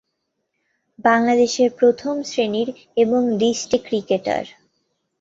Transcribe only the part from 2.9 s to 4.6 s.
এবং list A cricketer.